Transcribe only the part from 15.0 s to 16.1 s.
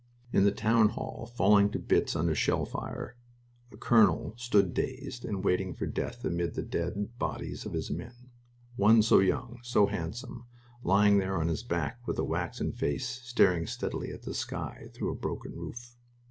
the broken roof....